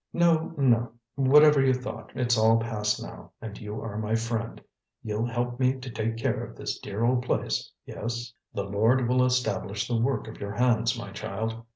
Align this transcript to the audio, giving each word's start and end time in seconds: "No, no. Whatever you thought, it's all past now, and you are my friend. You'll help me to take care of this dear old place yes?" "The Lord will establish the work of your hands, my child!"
"No, 0.13 0.51
no. 0.57 0.93
Whatever 1.13 1.63
you 1.63 1.75
thought, 1.75 2.09
it's 2.15 2.35
all 2.35 2.57
past 2.57 3.03
now, 3.03 3.33
and 3.39 3.55
you 3.61 3.79
are 3.81 3.99
my 3.99 4.15
friend. 4.15 4.59
You'll 5.03 5.27
help 5.27 5.59
me 5.59 5.73
to 5.75 5.91
take 5.91 6.17
care 6.17 6.43
of 6.43 6.55
this 6.55 6.79
dear 6.79 7.03
old 7.05 7.21
place 7.23 7.71
yes?" 7.85 8.33
"The 8.51 8.63
Lord 8.63 9.07
will 9.07 9.23
establish 9.23 9.87
the 9.87 9.99
work 10.01 10.27
of 10.27 10.39
your 10.39 10.53
hands, 10.53 10.97
my 10.97 11.11
child!" 11.11 11.63